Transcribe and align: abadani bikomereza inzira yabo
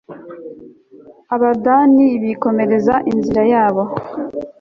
abadani 1.35 2.07
bikomereza 2.23 2.95
inzira 3.11 3.41
yabo 3.53 3.83